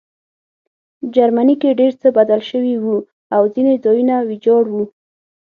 [1.15, 2.97] جرمني کې ډېر څه بدل شوي وو
[3.35, 4.83] او ځینې ځایونه ویجاړ وو